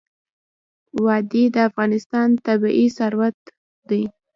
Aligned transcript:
وادي 1.05 1.43
د 1.55 1.57
افغانستان 1.69 2.27
طبعي 2.45 2.85
ثروت 2.97 3.37
دی. 3.89 4.03